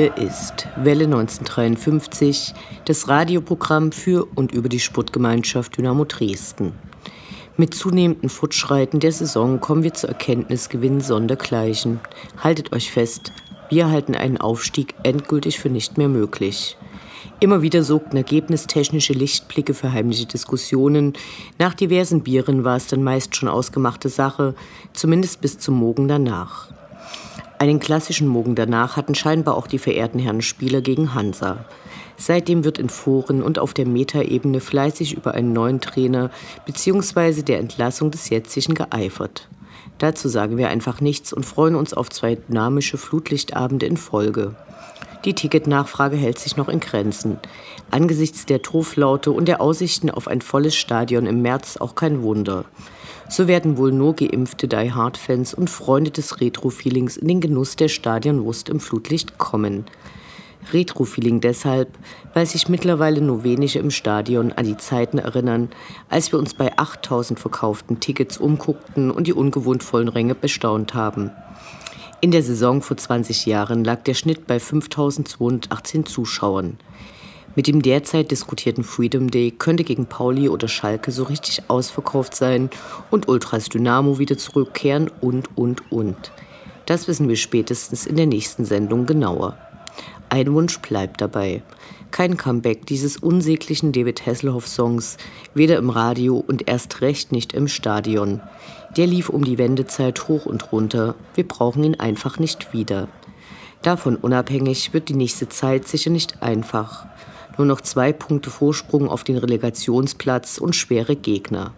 Hier 0.00 0.16
ist 0.16 0.66
Welle 0.76 1.04
1953, 1.04 2.54
das 2.86 3.08
Radioprogramm 3.08 3.92
für 3.92 4.26
und 4.34 4.50
über 4.50 4.70
die 4.70 4.80
Sportgemeinschaft 4.80 5.76
Dynamo 5.76 6.06
Dresden. 6.06 6.72
Mit 7.58 7.74
zunehmendem 7.74 8.30
Fortschreiten 8.30 8.98
der 8.98 9.12
Saison 9.12 9.60
kommen 9.60 9.82
wir 9.82 9.92
zur 9.92 10.08
Erkenntnisgewinn 10.08 11.02
sondergleichen. 11.02 12.00
Haltet 12.38 12.72
euch 12.72 12.90
fest, 12.90 13.34
wir 13.68 13.90
halten 13.90 14.14
einen 14.14 14.38
Aufstieg 14.38 14.94
endgültig 15.02 15.60
für 15.60 15.68
nicht 15.68 15.98
mehr 15.98 16.08
möglich. 16.08 16.78
Immer 17.38 17.60
wieder 17.60 17.84
sorgten 17.84 18.16
ergebnistechnische 18.16 19.12
Lichtblicke 19.12 19.74
für 19.74 19.92
heimliche 19.92 20.24
Diskussionen. 20.24 21.12
Nach 21.58 21.74
diversen 21.74 22.22
Bieren 22.22 22.64
war 22.64 22.76
es 22.78 22.86
dann 22.86 23.02
meist 23.02 23.36
schon 23.36 23.50
ausgemachte 23.50 24.08
Sache, 24.08 24.54
zumindest 24.94 25.42
bis 25.42 25.58
zum 25.58 25.74
Morgen 25.74 26.08
danach. 26.08 26.70
Einen 27.60 27.78
klassischen 27.78 28.26
Morgen 28.26 28.54
danach 28.54 28.96
hatten 28.96 29.14
scheinbar 29.14 29.54
auch 29.54 29.66
die 29.66 29.78
verehrten 29.78 30.18
Herren 30.18 30.40
Spieler 30.40 30.80
gegen 30.80 31.12
Hansa. 31.12 31.66
Seitdem 32.16 32.64
wird 32.64 32.78
in 32.78 32.88
Foren 32.88 33.42
und 33.42 33.58
auf 33.58 33.74
der 33.74 33.86
Metaebene 33.86 34.60
fleißig 34.60 35.12
über 35.12 35.34
einen 35.34 35.52
neuen 35.52 35.82
Trainer 35.82 36.30
bzw. 36.64 37.42
der 37.42 37.58
Entlassung 37.58 38.10
des 38.10 38.30
jetzigen 38.30 38.74
geeifert. 38.74 39.46
Dazu 39.98 40.30
sagen 40.30 40.56
wir 40.56 40.70
einfach 40.70 41.02
nichts 41.02 41.34
und 41.34 41.44
freuen 41.44 41.74
uns 41.74 41.92
auf 41.92 42.08
zwei 42.08 42.36
dynamische 42.36 42.96
Flutlichtabende 42.96 43.84
in 43.84 43.98
Folge. 43.98 44.56
Die 45.26 45.34
Ticketnachfrage 45.34 46.16
hält 46.16 46.38
sich 46.38 46.56
noch 46.56 46.70
in 46.70 46.80
Grenzen. 46.80 47.38
Angesichts 47.90 48.46
der 48.46 48.62
Torflaute 48.62 49.32
und 49.32 49.48
der 49.48 49.60
Aussichten 49.60 50.10
auf 50.10 50.28
ein 50.28 50.40
volles 50.40 50.76
Stadion 50.76 51.26
im 51.26 51.42
März 51.42 51.76
auch 51.76 51.94
kein 51.94 52.22
Wunder. 52.22 52.64
So 53.30 53.46
werden 53.46 53.78
wohl 53.78 53.92
nur 53.92 54.16
geimpfte 54.16 54.66
Die 54.66 54.92
Hard-Fans 54.92 55.54
und 55.54 55.70
Freunde 55.70 56.10
des 56.10 56.40
Retro-Feelings 56.40 57.16
in 57.16 57.28
den 57.28 57.40
Genuss 57.40 57.76
der 57.76 57.86
Stadionwurst 57.86 58.68
im 58.68 58.80
Flutlicht 58.80 59.38
kommen. 59.38 59.84
Retro-Feeling 60.72 61.40
deshalb, 61.40 61.96
weil 62.34 62.44
sich 62.44 62.68
mittlerweile 62.68 63.20
nur 63.20 63.44
wenige 63.44 63.78
im 63.78 63.92
Stadion 63.92 64.50
an 64.50 64.66
die 64.66 64.76
Zeiten 64.76 65.18
erinnern, 65.18 65.68
als 66.08 66.32
wir 66.32 66.40
uns 66.40 66.54
bei 66.54 66.76
8000 66.76 67.38
verkauften 67.38 68.00
Tickets 68.00 68.36
umguckten 68.36 69.12
und 69.12 69.28
die 69.28 69.32
ungewohnt 69.32 69.84
vollen 69.84 70.08
Ränge 70.08 70.34
bestaunt 70.34 70.94
haben. 70.94 71.30
In 72.20 72.32
der 72.32 72.42
Saison 72.42 72.82
vor 72.82 72.96
20 72.96 73.46
Jahren 73.46 73.84
lag 73.84 74.02
der 74.02 74.14
Schnitt 74.14 74.48
bei 74.48 74.58
5218 74.58 76.04
Zuschauern. 76.04 76.78
Mit 77.56 77.66
dem 77.66 77.82
derzeit 77.82 78.30
diskutierten 78.30 78.84
Freedom 78.84 79.28
Day 79.28 79.50
könnte 79.50 79.82
gegen 79.82 80.06
Pauli 80.06 80.48
oder 80.48 80.68
Schalke 80.68 81.10
so 81.10 81.24
richtig 81.24 81.62
ausverkauft 81.68 82.36
sein 82.36 82.70
und 83.10 83.28
Ultras 83.28 83.68
Dynamo 83.68 84.20
wieder 84.20 84.38
zurückkehren 84.38 85.10
und, 85.20 85.56
und, 85.56 85.90
und. 85.90 86.30
Das 86.86 87.08
wissen 87.08 87.28
wir 87.28 87.36
spätestens 87.36 88.06
in 88.06 88.16
der 88.16 88.26
nächsten 88.26 88.64
Sendung 88.64 89.04
genauer. 89.04 89.58
Ein 90.28 90.52
Wunsch 90.52 90.78
bleibt 90.78 91.20
dabei. 91.20 91.62
Kein 92.12 92.36
Comeback 92.36 92.86
dieses 92.86 93.16
unsäglichen 93.16 93.90
David 93.90 94.26
Hasselhoff-Songs, 94.26 95.16
weder 95.52 95.76
im 95.78 95.90
Radio 95.90 96.36
und 96.36 96.68
erst 96.68 97.00
recht 97.00 97.32
nicht 97.32 97.52
im 97.52 97.66
Stadion. 97.66 98.40
Der 98.96 99.08
lief 99.08 99.28
um 99.28 99.44
die 99.44 99.58
Wendezeit 99.58 100.28
hoch 100.28 100.46
und 100.46 100.70
runter. 100.70 101.16
Wir 101.34 101.46
brauchen 101.46 101.82
ihn 101.82 101.98
einfach 101.98 102.38
nicht 102.38 102.72
wieder. 102.72 103.08
Davon 103.82 104.16
unabhängig 104.16 104.92
wird 104.92 105.08
die 105.08 105.14
nächste 105.14 105.48
Zeit 105.48 105.88
sicher 105.88 106.10
nicht 106.10 106.42
einfach 106.42 107.09
nur 107.60 107.66
noch 107.66 107.82
zwei 107.82 108.14
Punkte 108.14 108.48
Vorsprung 108.48 109.06
auf 109.06 109.22
den 109.22 109.36
Relegationsplatz 109.36 110.56
und 110.56 110.74
schwere 110.74 111.14
Gegner. 111.14 111.74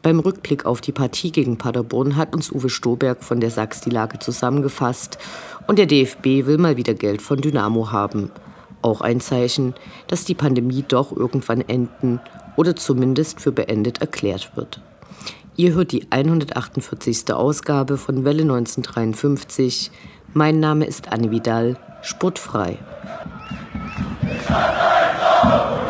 Beim 0.00 0.20
Rückblick 0.20 0.66
auf 0.66 0.80
die 0.80 0.92
Partie 0.92 1.32
gegen 1.32 1.58
Paderborn 1.58 2.14
hat 2.14 2.32
uns 2.32 2.52
Uwe 2.52 2.70
Stoberg 2.70 3.24
von 3.24 3.40
der 3.40 3.50
Sachs 3.50 3.80
die 3.80 3.90
Lage 3.90 4.20
zusammengefasst 4.20 5.18
und 5.66 5.80
der 5.80 5.86
DFB 5.86 6.46
will 6.46 6.58
mal 6.58 6.76
wieder 6.76 6.94
Geld 6.94 7.22
von 7.22 7.40
Dynamo 7.40 7.90
haben. 7.90 8.30
Auch 8.82 9.00
ein 9.00 9.20
Zeichen, 9.20 9.74
dass 10.06 10.24
die 10.24 10.36
Pandemie 10.36 10.84
doch 10.86 11.10
irgendwann 11.10 11.60
enden 11.62 12.20
oder 12.54 12.76
zumindest 12.76 13.40
für 13.40 13.50
beendet 13.50 14.00
erklärt 14.00 14.52
wird. 14.54 14.80
Ihr 15.56 15.74
hört 15.74 15.90
die 15.90 16.06
148. 16.08 17.32
Ausgabe 17.32 17.96
von 17.96 18.24
Welle 18.24 18.42
1953. 18.42 19.90
Mein 20.34 20.60
Name 20.60 20.84
ist 20.84 21.10
Anne 21.10 21.32
Vidal, 21.32 21.76
sportfrei. 22.02 22.78
Father. 25.46 25.85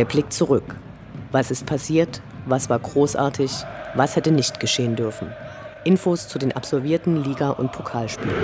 Der 0.00 0.06
Blick 0.06 0.32
zurück. 0.32 0.76
Was 1.30 1.50
ist 1.50 1.66
passiert? 1.66 2.22
Was 2.46 2.70
war 2.70 2.78
großartig? 2.78 3.52
Was 3.94 4.16
hätte 4.16 4.30
nicht 4.30 4.58
geschehen 4.58 4.96
dürfen? 4.96 5.30
Infos 5.84 6.26
zu 6.26 6.38
den 6.38 6.52
absolvierten 6.52 7.22
Liga- 7.22 7.50
und 7.50 7.70
Pokalspielen. 7.70 8.34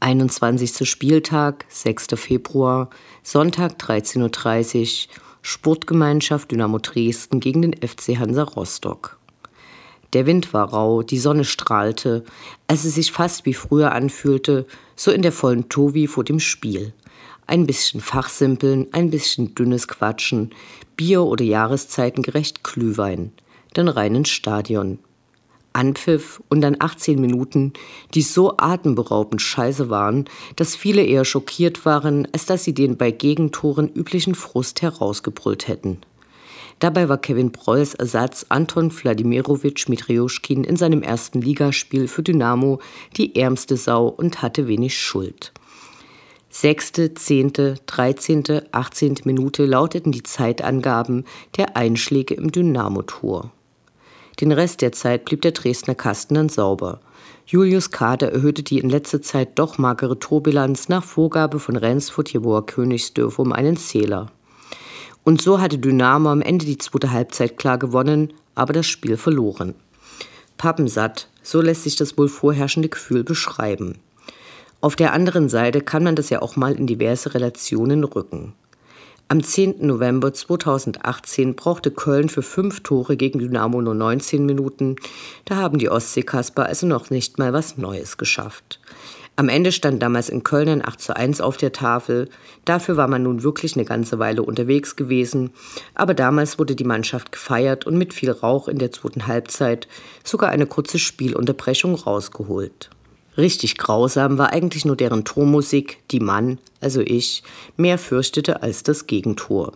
Einundzwanzigster 0.00 0.84
Spieltag, 0.84 1.64
6. 1.68 2.08
Februar, 2.16 2.90
Sonntag 3.22 3.74
13.30 3.78 5.06
Uhr, 5.06 5.14
Sportgemeinschaft 5.42 6.50
Dynamo 6.50 6.80
Dresden 6.80 7.38
gegen 7.38 7.62
den 7.62 7.74
FC 7.74 8.18
Hansa 8.18 8.42
Rostock. 8.42 9.15
Der 10.12 10.26
Wind 10.26 10.52
war 10.52 10.70
rau, 10.70 11.02
die 11.02 11.18
Sonne 11.18 11.44
strahlte, 11.44 12.24
als 12.66 12.84
es 12.84 12.94
sich 12.94 13.12
fast 13.12 13.44
wie 13.44 13.54
früher 13.54 13.92
anfühlte, 13.92 14.66
so 14.94 15.10
in 15.10 15.22
der 15.22 15.32
vollen 15.32 15.68
Tovi 15.68 16.06
vor 16.06 16.24
dem 16.24 16.40
Spiel. 16.40 16.92
Ein 17.46 17.66
bisschen 17.66 18.00
Fachsimpeln, 18.00 18.88
ein 18.92 19.10
bisschen 19.10 19.54
dünnes 19.54 19.88
Quatschen, 19.88 20.50
Bier 20.96 21.22
oder 21.22 21.44
jahreszeitengerecht 21.44 22.64
Glühwein, 22.64 23.32
dann 23.74 23.88
rein 23.88 24.14
ins 24.14 24.30
Stadion. 24.30 24.98
Anpfiff 25.76 26.42
und 26.48 26.62
dann 26.62 26.76
18 26.78 27.20
Minuten, 27.20 27.74
die 28.14 28.22
so 28.22 28.56
atemberaubend 28.56 29.42
scheiße 29.42 29.90
waren, 29.90 30.24
dass 30.56 30.74
viele 30.74 31.02
eher 31.02 31.26
schockiert 31.26 31.84
waren, 31.84 32.26
als 32.32 32.46
dass 32.46 32.64
sie 32.64 32.72
den 32.72 32.96
bei 32.96 33.10
Gegentoren 33.10 33.92
üblichen 33.92 34.34
Frust 34.34 34.80
herausgebrüllt 34.80 35.68
hätten. 35.68 35.98
Dabei 36.78 37.08
war 37.08 37.16
Kevin 37.16 37.52
Preuß 37.52 37.94
Ersatz 37.94 38.44
Anton 38.50 38.92
Wladimirovich 38.92 39.88
Mitrioschkin 39.88 40.62
in 40.62 40.76
seinem 40.76 41.02
ersten 41.02 41.40
Ligaspiel 41.40 42.06
für 42.06 42.22
Dynamo 42.22 42.80
die 43.16 43.34
ärmste 43.34 43.76
Sau 43.78 44.08
und 44.08 44.42
hatte 44.42 44.68
wenig 44.68 44.98
Schuld. 44.98 45.52
Sechste, 46.50 47.14
zehnte, 47.14 47.76
dreizehnte, 47.86 48.66
achtzehnte 48.72 49.22
Minute 49.24 49.64
lauteten 49.64 50.12
die 50.12 50.22
Zeitangaben 50.22 51.24
der 51.56 51.76
Einschläge 51.76 52.34
im 52.34 52.52
Dynamo-Tor. 52.52 53.52
Den 54.40 54.52
Rest 54.52 54.82
der 54.82 54.92
Zeit 54.92 55.24
blieb 55.24 55.40
der 55.42 55.52
Dresdner 55.52 55.94
Kasten 55.94 56.34
dann 56.34 56.48
sauber. 56.50 57.00
Julius 57.46 57.90
Kader 57.90 58.32
erhöhte 58.32 58.62
die 58.62 58.78
in 58.78 58.90
letzter 58.90 59.22
Zeit 59.22 59.58
doch 59.58 59.78
magere 59.78 60.18
Torbilanz 60.18 60.90
nach 60.90 61.04
Vorgabe 61.04 61.58
von 61.58 61.76
Rensfurt 61.76 62.32
Jeboer 62.32 62.66
Königsdörf 62.66 63.38
um 63.38 63.52
einen 63.52 63.78
Zähler. 63.78 64.30
Und 65.26 65.42
so 65.42 65.60
hatte 65.60 65.78
Dynamo 65.78 66.30
am 66.30 66.40
Ende 66.40 66.66
die 66.66 66.78
zweite 66.78 67.10
Halbzeit 67.10 67.58
klar 67.58 67.78
gewonnen, 67.78 68.32
aber 68.54 68.72
das 68.72 68.86
Spiel 68.86 69.16
verloren. 69.16 69.74
Pappensatt, 70.56 71.28
so 71.42 71.60
lässt 71.60 71.82
sich 71.82 71.96
das 71.96 72.16
wohl 72.16 72.28
vorherrschende 72.28 72.88
Gefühl 72.88 73.24
beschreiben. 73.24 73.98
Auf 74.80 74.94
der 74.94 75.12
anderen 75.12 75.48
Seite 75.48 75.80
kann 75.80 76.04
man 76.04 76.14
das 76.14 76.30
ja 76.30 76.42
auch 76.42 76.54
mal 76.54 76.76
in 76.76 76.86
diverse 76.86 77.34
Relationen 77.34 78.04
rücken. 78.04 78.52
Am 79.26 79.42
10. 79.42 79.84
November 79.84 80.32
2018 80.32 81.56
brauchte 81.56 81.90
Köln 81.90 82.28
für 82.28 82.42
fünf 82.42 82.84
Tore 82.84 83.16
gegen 83.16 83.40
Dynamo 83.40 83.82
nur 83.82 83.94
19 83.94 84.46
Minuten. 84.46 84.94
Da 85.44 85.56
haben 85.56 85.78
die 85.78 85.90
Ostseekasper 85.90 86.66
also 86.66 86.86
noch 86.86 87.10
nicht 87.10 87.36
mal 87.36 87.52
was 87.52 87.76
Neues 87.76 88.16
geschafft. 88.16 88.78
Am 89.38 89.50
Ende 89.50 89.70
stand 89.70 90.02
damals 90.02 90.30
in 90.30 90.44
Köln 90.44 90.70
ein 90.70 90.84
8 90.84 90.98
zu 90.98 91.14
1 91.14 91.42
auf 91.42 91.58
der 91.58 91.72
Tafel. 91.72 92.30
Dafür 92.64 92.96
war 92.96 93.06
man 93.06 93.22
nun 93.22 93.42
wirklich 93.42 93.76
eine 93.76 93.84
ganze 93.84 94.18
Weile 94.18 94.42
unterwegs 94.42 94.96
gewesen. 94.96 95.50
Aber 95.94 96.14
damals 96.14 96.58
wurde 96.58 96.74
die 96.74 96.84
Mannschaft 96.84 97.32
gefeiert 97.32 97.86
und 97.86 97.98
mit 97.98 98.14
viel 98.14 98.30
Rauch 98.30 98.66
in 98.66 98.78
der 98.78 98.92
zweiten 98.92 99.26
Halbzeit 99.26 99.88
sogar 100.24 100.48
eine 100.48 100.64
kurze 100.64 100.98
Spielunterbrechung 100.98 101.96
rausgeholt. 101.96 102.88
Richtig 103.36 103.76
grausam 103.76 104.38
war 104.38 104.54
eigentlich 104.54 104.86
nur 104.86 104.96
deren 104.96 105.26
Tormusik, 105.26 105.98
die 106.10 106.20
man, 106.20 106.58
also 106.80 107.02
ich, 107.02 107.42
mehr 107.76 107.98
fürchtete 107.98 108.62
als 108.62 108.84
das 108.84 109.06
Gegentor. 109.06 109.72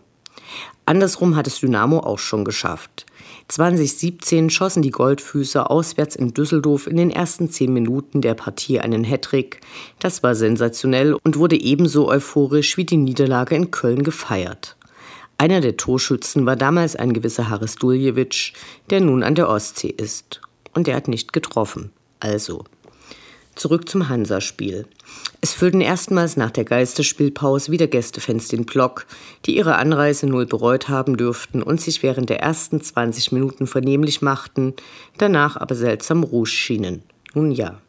Andersrum 0.86 1.36
hat 1.36 1.46
es 1.46 1.60
Dynamo 1.60 1.98
auch 1.98 2.18
schon 2.18 2.46
geschafft. 2.46 3.04
2017 3.50 4.48
schossen 4.48 4.80
die 4.80 4.92
Goldfüße 4.92 5.68
auswärts 5.68 6.14
in 6.14 6.32
Düsseldorf 6.32 6.86
in 6.86 6.96
den 6.96 7.10
ersten 7.10 7.50
zehn 7.50 7.72
Minuten 7.72 8.20
der 8.20 8.34
Partie 8.34 8.78
einen 8.78 9.02
Hattrick. 9.02 9.60
Das 9.98 10.22
war 10.22 10.36
sensationell 10.36 11.14
und 11.14 11.36
wurde 11.36 11.60
ebenso 11.60 12.08
euphorisch 12.08 12.76
wie 12.76 12.84
die 12.84 12.96
Niederlage 12.96 13.56
in 13.56 13.72
Köln 13.72 14.04
gefeiert. 14.04 14.76
Einer 15.36 15.60
der 15.60 15.76
Torschützen 15.76 16.46
war 16.46 16.54
damals 16.54 16.94
ein 16.94 17.12
gewisser 17.12 17.48
Haris 17.48 17.74
Duljevic, 17.74 18.52
der 18.90 19.00
nun 19.00 19.24
an 19.24 19.34
der 19.34 19.48
Ostsee 19.48 19.94
ist. 19.96 20.40
Und 20.72 20.86
er 20.86 20.94
hat 20.94 21.08
nicht 21.08 21.32
getroffen. 21.32 21.90
Also. 22.20 22.64
Zurück 23.54 23.88
zum 23.88 24.08
Hansa-Spiel. 24.08 24.86
Es 25.40 25.52
füllten 25.52 25.80
erstmals 25.80 26.36
nach 26.36 26.50
der 26.50 26.64
Geisterspielpause 26.64 27.72
wieder 27.72 27.88
Gästefans 27.88 28.48
den 28.48 28.64
Block, 28.64 29.06
die 29.44 29.56
ihre 29.56 29.76
Anreise 29.76 30.26
null 30.26 30.46
bereut 30.46 30.88
haben 30.88 31.16
dürften 31.16 31.62
und 31.62 31.80
sich 31.80 32.02
während 32.02 32.30
der 32.30 32.40
ersten 32.40 32.80
20 32.80 33.32
Minuten 33.32 33.66
vernehmlich 33.66 34.22
machten, 34.22 34.74
danach 35.18 35.56
aber 35.56 35.74
seltsam 35.74 36.22
rouge 36.22 36.50
schienen. 36.50 37.02
Nun 37.34 37.50
ja. 37.50 37.80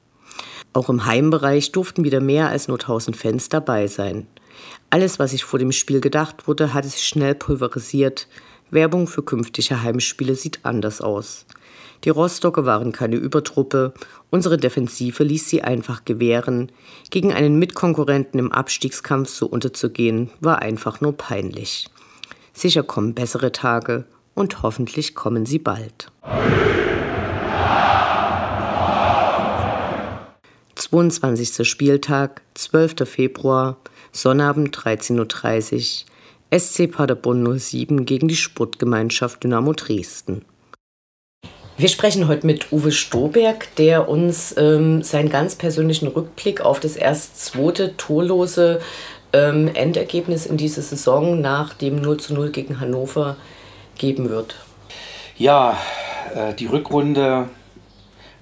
Auch 0.73 0.89
im 0.89 1.05
Heimbereich 1.05 1.71
durften 1.71 2.03
wieder 2.03 2.21
mehr 2.21 2.49
als 2.49 2.67
nur 2.67 2.79
1000 2.79 3.15
Fans 3.15 3.49
dabei 3.49 3.87
sein. 3.87 4.27
Alles, 4.89 5.19
was 5.19 5.31
sich 5.31 5.43
vor 5.43 5.59
dem 5.59 5.71
Spiel 5.71 6.01
gedacht 6.01 6.47
wurde, 6.47 6.73
hatte 6.73 6.87
sich 6.87 7.03
schnell 7.05 7.35
pulverisiert. 7.35 8.27
Werbung 8.71 9.07
für 9.07 9.21
künftige 9.21 9.83
Heimspiele 9.83 10.35
sieht 10.35 10.61
anders 10.63 11.01
aus. 11.01 11.45
Die 12.03 12.09
Rostocker 12.09 12.65
waren 12.65 12.91
keine 12.91 13.17
Übertruppe, 13.17 13.93
unsere 14.31 14.57
Defensive 14.57 15.23
ließ 15.23 15.49
sie 15.49 15.61
einfach 15.61 16.03
gewähren. 16.05 16.71
Gegen 17.11 17.31
einen 17.31 17.59
Mitkonkurrenten 17.59 18.39
im 18.39 18.51
Abstiegskampf 18.51 19.29
so 19.29 19.45
unterzugehen, 19.45 20.31
war 20.39 20.59
einfach 20.59 21.01
nur 21.01 21.15
peinlich. 21.15 21.89
Sicher 22.53 22.81
kommen 22.81 23.13
bessere 23.13 23.51
Tage 23.51 24.05
und 24.33 24.63
hoffentlich 24.63 25.13
kommen 25.13 25.45
sie 25.45 25.59
bald. 25.59 26.11
22. 30.75 31.69
Spieltag, 31.69 32.41
12. 32.55 33.07
Februar, 33.07 33.77
Sonnabend 34.11 34.75
13.30 34.75 36.03
Uhr, 36.03 36.10
SC 36.53 36.91
Paderborn 36.91 37.57
07 37.57 38.05
gegen 38.05 38.27
die 38.27 38.35
Sportgemeinschaft 38.35 39.41
Dynamo 39.43 39.71
Dresden. 39.71 40.43
Wir 41.77 41.87
sprechen 41.87 42.27
heute 42.27 42.45
mit 42.45 42.73
Uwe 42.73 42.91
Stoberg, 42.91 43.73
der 43.77 44.09
uns 44.09 44.53
ähm, 44.57 45.01
seinen 45.01 45.29
ganz 45.29 45.55
persönlichen 45.55 46.07
Rückblick 46.07 46.59
auf 46.59 46.81
das 46.81 46.97
erst 46.97 47.41
zweite 47.41 47.95
torlose 47.95 48.81
ähm, 49.31 49.69
Endergebnis 49.73 50.45
in 50.45 50.57
dieser 50.57 50.81
Saison 50.81 51.39
nach 51.39 51.73
dem 51.73 51.95
0 51.95 52.19
zu 52.19 52.33
0 52.33 52.51
gegen 52.51 52.81
Hannover 52.81 53.37
geben 53.97 54.29
wird. 54.29 54.55
Ja, 55.37 55.77
äh, 56.35 56.53
die 56.53 56.65
Rückrunde 56.65 57.47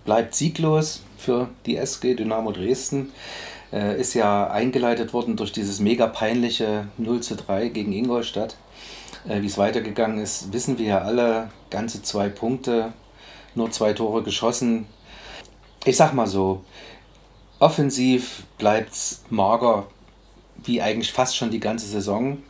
bleibt 0.03 0.33
sieglos 0.33 1.03
für 1.19 1.49
die 1.67 1.77
SG 1.77 2.15
Dynamo 2.15 2.51
Dresden. 2.51 3.11
Äh, 3.71 3.99
ist 3.99 4.13
ja 4.15 4.49
eingeleitet 4.49 5.13
worden 5.13 5.35
durch 5.35 5.51
dieses 5.51 5.79
mega 5.79 6.07
peinliche 6.07 6.87
0 6.97 7.21
zu 7.21 7.35
3 7.35 7.69
gegen 7.69 7.93
Ingolstadt. 7.93 8.55
Äh, 9.27 9.41
Wie 9.41 9.47
es 9.47 9.57
weitergegangen 9.57 10.19
ist, 10.19 10.51
wissen 10.53 10.77
wir 10.77 10.85
ja 10.85 10.97
alle. 10.99 11.51
Ganze 11.69 12.01
zwei 12.01 12.29
Punkte 12.29 12.93
nur 13.55 13.71
zwei 13.71 13.93
Tore 13.93 14.23
geschossen. 14.23 14.85
Ich 15.85 15.97
sag 15.97 16.13
mal 16.13 16.27
so, 16.27 16.63
offensiv 17.59 18.43
bleibt 18.57 18.93
es 18.93 19.23
mager, 19.29 19.87
wie 20.63 20.81
eigentlich 20.81 21.11
fast 21.11 21.37
schon 21.37 21.51
die 21.51 21.59
ganze 21.59 21.85
Saison. 21.85 22.41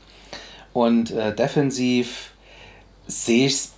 Und 0.73 1.11
äh, 1.11 1.35
defensiv 1.35 2.31
sehe 3.07 3.47
ich 3.47 3.53
es 3.53 3.73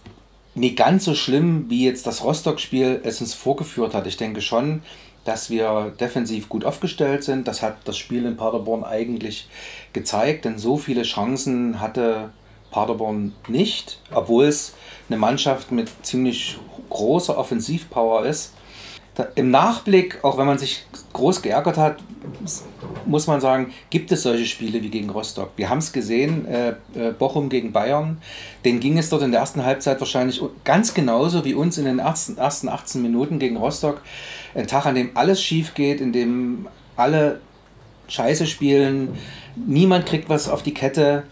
nicht 0.53 0.77
ganz 0.77 1.05
so 1.05 1.15
schlimm, 1.15 1.69
wie 1.69 1.85
jetzt 1.85 2.05
das 2.05 2.23
Rostock-Spiel 2.23 3.01
es 3.03 3.21
uns 3.21 3.33
vorgeführt 3.33 3.93
hat. 3.93 4.07
Ich 4.07 4.17
denke 4.17 4.41
schon, 4.41 4.83
dass 5.25 5.50
wir 5.50 5.94
defensiv 6.00 6.50
gut 6.50 6.65
aufgestellt 6.65 7.23
sind. 7.23 7.47
Das 7.47 7.62
hat 7.62 7.77
das 7.85 7.97
Spiel 7.97 8.25
in 8.25 8.38
Paderborn 8.38 8.83
eigentlich 8.83 9.47
gezeigt, 9.94 10.45
denn 10.45 10.57
so 10.57 10.77
viele 10.77 11.03
Chancen 11.03 11.79
hatte 11.79 12.31
Paderborn 12.71 13.33
nicht, 13.47 14.00
obwohl 14.13 14.45
es 14.45 14.73
eine 15.09 15.19
Mannschaft 15.19 15.71
mit 15.71 15.89
ziemlich 16.03 16.57
großer 16.89 17.38
Offensivpower 17.38 18.25
ist. 18.25 18.53
Im 19.35 19.51
Nachblick, 19.51 20.23
auch 20.23 20.38
wenn 20.38 20.45
man 20.45 20.57
sich 20.57 20.85
groß 21.13 21.41
geärgert 21.41 21.77
hat, 21.77 21.97
muss 23.06 23.27
man 23.27 23.41
sagen, 23.41 23.73
gibt 23.89 24.12
es 24.12 24.23
solche 24.23 24.45
Spiele 24.45 24.81
wie 24.81 24.89
gegen 24.89 25.09
Rostock. 25.09 25.51
Wir 25.56 25.69
haben 25.69 25.79
es 25.79 25.91
gesehen, 25.91 26.45
äh, 26.45 26.69
äh, 26.95 27.12
Bochum 27.18 27.50
gegen 27.50 27.71
Bayern, 27.71 28.21
denen 28.63 28.79
ging 28.79 28.97
es 28.97 29.09
dort 29.09 29.23
in 29.23 29.31
der 29.31 29.41
ersten 29.41 29.65
Halbzeit 29.65 30.00
wahrscheinlich 30.00 30.41
ganz 30.63 30.94
genauso 30.94 31.44
wie 31.45 31.53
uns 31.53 31.77
in 31.77 31.85
den 31.85 32.00
ersten, 32.00 32.38
ersten 32.38 32.69
18 32.69 33.01
Minuten 33.01 33.39
gegen 33.39 33.57
Rostock. 33.57 34.01
Ein 34.56 34.68
Tag, 34.68 34.85
an 34.85 34.95
dem 34.95 35.12
alles 35.15 35.41
schief 35.41 35.74
geht, 35.74 36.01
in 36.01 36.13
dem 36.13 36.67
alle 36.95 37.39
Scheiße 38.07 38.45
spielen, 38.45 39.17
niemand 39.56 40.06
kriegt 40.06 40.29
was 40.29 40.50
auf 40.50 40.63
die 40.63 40.74
Kette. 40.74 41.24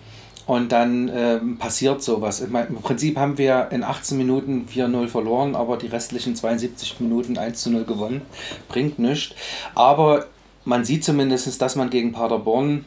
Und 0.50 0.72
dann 0.72 1.12
ähm, 1.13 1.57
passiert 1.60 2.01
sowas. 2.01 2.40
Im 2.42 2.81
Prinzip 2.81 3.19
haben 3.19 3.38
wir 3.38 3.68
in 3.69 3.84
18 3.84 4.18
Minuten 4.18 4.68
4-0 4.68 5.07
verloren, 5.07 5.54
aber 5.54 5.78
die 5.78 5.86
restlichen 5.86 6.36
72 6.36 7.00
Minuten 7.00 7.38
1-0 7.38 7.84
gewonnen. 7.84 8.24
Bringt 8.68 8.98
nichts. 8.98 9.36
Aber 9.75 10.25
man 10.66 10.86
sieht 10.86 11.04
zumindest, 11.04 11.62
dass 11.62 11.76
man 11.76 11.92
gegen 11.92 12.14
Paderborn 12.14 12.85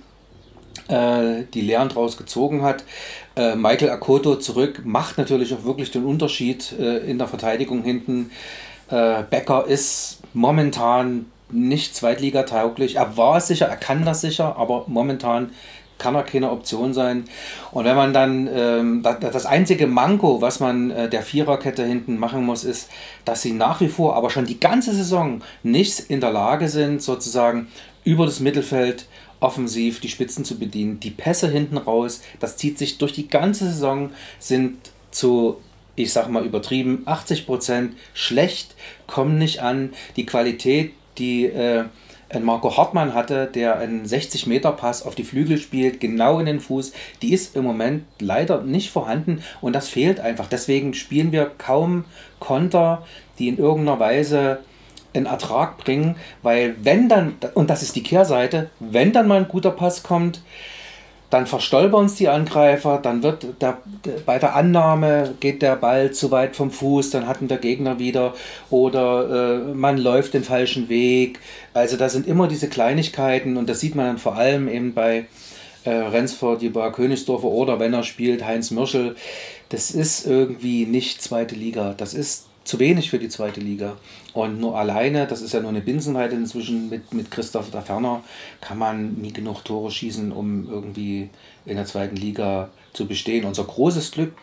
äh, 0.88 1.44
die 1.54 1.60
Lehren 1.60 1.88
draus 1.88 2.16
gezogen 2.16 2.62
hat. 2.62 2.82
Äh, 3.36 3.54
Michael 3.54 3.90
Akoto 3.90 4.34
zurück 4.34 4.82
macht 4.84 5.16
natürlich 5.16 5.54
auch 5.54 5.62
wirklich 5.62 5.92
den 5.92 6.04
Unterschied 6.04 6.72
äh, 6.80 7.08
in 7.08 7.18
der 7.18 7.28
Verteidigung 7.28 7.84
hinten. 7.84 8.32
Äh, 8.90 9.22
Becker 9.30 9.66
ist 9.68 10.18
momentan 10.34 11.26
nicht 11.52 11.94
zweitligatauglich. 11.94 12.96
Er 12.96 13.16
war 13.16 13.36
es 13.36 13.46
sicher, 13.46 13.66
er 13.66 13.76
kann 13.76 14.04
das 14.04 14.20
sicher, 14.20 14.56
aber 14.56 14.86
momentan 14.88 15.50
kann 16.02 16.16
er 16.16 16.24
keine 16.24 16.50
Option 16.50 16.92
sein. 16.92 17.24
Und 17.70 17.84
wenn 17.84 17.94
man 17.96 18.12
dann, 18.12 18.48
ähm, 18.52 19.02
das 19.02 19.46
einzige 19.46 19.86
Manko, 19.86 20.42
was 20.42 20.58
man 20.58 20.90
äh, 20.90 21.08
der 21.08 21.22
Viererkette 21.22 21.84
hinten 21.84 22.18
machen 22.18 22.44
muss, 22.44 22.64
ist, 22.64 22.90
dass 23.24 23.42
sie 23.42 23.52
nach 23.52 23.80
wie 23.80 23.88
vor, 23.88 24.16
aber 24.16 24.28
schon 24.30 24.46
die 24.46 24.58
ganze 24.58 24.92
Saison 24.92 25.42
nicht 25.62 26.00
in 26.00 26.20
der 26.20 26.32
Lage 26.32 26.68
sind, 26.68 27.00
sozusagen 27.02 27.68
über 28.04 28.26
das 28.26 28.40
Mittelfeld 28.40 29.06
offensiv 29.38 30.00
die 30.00 30.08
Spitzen 30.08 30.44
zu 30.44 30.58
bedienen. 30.58 30.98
Die 30.98 31.10
Pässe 31.10 31.48
hinten 31.48 31.78
raus, 31.78 32.20
das 32.40 32.56
zieht 32.56 32.78
sich 32.78 32.98
durch 32.98 33.12
die 33.12 33.28
ganze 33.28 33.66
Saison, 33.66 34.10
sind 34.38 34.90
zu 35.12 35.58
ich 35.94 36.12
sag 36.12 36.28
mal 36.28 36.44
übertrieben, 36.44 37.04
80% 37.06 37.90
schlecht, 38.14 38.74
kommen 39.06 39.36
nicht 39.36 39.60
an. 39.60 39.92
Die 40.16 40.24
Qualität, 40.24 40.92
die 41.18 41.44
äh, 41.44 41.84
Marco 42.40 42.76
Hartmann 42.76 43.14
hatte, 43.14 43.46
der 43.46 43.78
einen 43.78 44.06
60-Meter-Pass 44.06 45.04
auf 45.04 45.14
die 45.14 45.24
Flügel 45.24 45.58
spielt, 45.58 46.00
genau 46.00 46.38
in 46.38 46.46
den 46.46 46.60
Fuß, 46.60 46.92
die 47.20 47.32
ist 47.32 47.56
im 47.56 47.64
Moment 47.64 48.04
leider 48.20 48.62
nicht 48.62 48.90
vorhanden 48.90 49.42
und 49.60 49.74
das 49.74 49.88
fehlt 49.88 50.20
einfach. 50.20 50.46
Deswegen 50.46 50.94
spielen 50.94 51.32
wir 51.32 51.50
kaum 51.58 52.04
Konter, 52.40 53.06
die 53.38 53.48
in 53.48 53.58
irgendeiner 53.58 54.00
Weise 54.00 54.60
einen 55.14 55.26
Ertrag 55.26 55.78
bringen, 55.78 56.16
weil 56.42 56.74
wenn 56.82 57.08
dann, 57.08 57.34
und 57.54 57.68
das 57.70 57.82
ist 57.82 57.96
die 57.96 58.02
Kehrseite, 58.02 58.70
wenn 58.80 59.12
dann 59.12 59.28
mal 59.28 59.38
ein 59.38 59.48
guter 59.48 59.70
Pass 59.70 60.02
kommt, 60.02 60.42
dann 61.32 61.46
verstolpern 61.46 62.04
es 62.04 62.16
die 62.16 62.28
Angreifer, 62.28 63.00
dann 63.02 63.22
wird 63.22 63.46
der, 63.62 63.78
bei 64.26 64.38
der 64.38 64.54
Annahme 64.54 65.32
geht 65.40 65.62
der 65.62 65.76
Ball 65.76 66.10
zu 66.10 66.30
weit 66.30 66.56
vom 66.56 66.70
Fuß, 66.70 67.08
dann 67.08 67.26
hatten 67.26 67.48
der 67.48 67.56
Gegner 67.56 67.98
wieder 67.98 68.34
oder 68.68 69.62
äh, 69.70 69.74
man 69.74 69.96
läuft 69.96 70.34
den 70.34 70.44
falschen 70.44 70.90
Weg. 70.90 71.40
Also 71.72 71.96
da 71.96 72.10
sind 72.10 72.26
immer 72.26 72.48
diese 72.48 72.68
Kleinigkeiten 72.68 73.56
und 73.56 73.70
das 73.70 73.80
sieht 73.80 73.94
man 73.94 74.04
dann 74.04 74.18
vor 74.18 74.36
allem 74.36 74.68
eben 74.68 74.92
bei 74.92 75.24
äh, 75.84 75.90
Rensford, 75.90 76.70
bei 76.70 76.90
Königsdorfer 76.90 77.48
oder 77.48 77.80
wenn 77.80 77.94
er 77.94 78.02
spielt 78.02 78.44
Heinz 78.44 78.70
Mürschel. 78.70 79.16
Das 79.70 79.90
ist 79.90 80.26
irgendwie 80.26 80.84
nicht 80.84 81.22
zweite 81.22 81.54
Liga. 81.54 81.94
Das 81.96 82.12
ist 82.12 82.44
zu 82.64 82.78
wenig 82.78 83.10
für 83.10 83.18
die 83.18 83.28
zweite 83.28 83.60
Liga. 83.60 83.96
Und 84.32 84.60
nur 84.60 84.78
alleine, 84.78 85.26
das 85.26 85.42
ist 85.42 85.52
ja 85.52 85.60
nur 85.60 85.70
eine 85.70 85.80
Binsenweite 85.80 86.34
inzwischen 86.34 86.88
mit, 86.88 87.12
mit 87.12 87.30
Christoph 87.30 87.70
da 87.70 87.80
Ferner, 87.80 88.22
kann 88.60 88.78
man 88.78 89.14
nie 89.14 89.32
genug 89.32 89.64
Tore 89.64 89.90
schießen, 89.90 90.32
um 90.32 90.68
irgendwie 90.70 91.30
in 91.66 91.76
der 91.76 91.86
zweiten 91.86 92.16
Liga 92.16 92.70
zu 92.92 93.06
bestehen. 93.06 93.44
Unser 93.44 93.64
großes 93.64 94.12
Glück, 94.12 94.34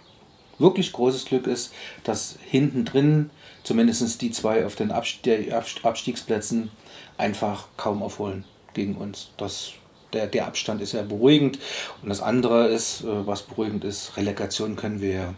wirklich 0.58 0.92
großes 0.92 1.26
Glück 1.26 1.48
ist, 1.48 1.74
dass 2.04 2.38
hinten 2.50 2.86
drin 2.86 3.30
zumindest 3.64 4.22
die 4.22 4.32
zwei 4.32 4.66
auf 4.66 4.76
den 4.76 4.92
Abstiegsplätzen 4.92 6.72
einfach 7.18 7.68
kaum 7.78 8.02
aufholen 8.02 8.46
gegen 8.74 8.96
uns. 8.96 9.30
Das, 9.38 9.72
der, 10.14 10.28
der 10.28 10.48
Abstand 10.48 10.82
ist 10.82 10.94
ja 10.94 11.02
beruhigend. 11.02 11.60
Und 12.02 12.10
das 12.10 12.22
andere 12.22 12.68
ist, 12.68 13.02
äh, 13.02 13.28
was 13.28 13.44
beruhigend 13.44 13.84
ist, 13.84 14.18
Relegation 14.18 14.76
können 14.76 15.02
wir 15.02 15.14
ja 15.14 15.34